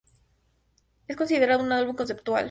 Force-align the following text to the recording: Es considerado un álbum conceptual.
Es 1.07 1.15
considerado 1.15 1.61
un 1.63 1.71
álbum 1.71 1.95
conceptual. 1.95 2.39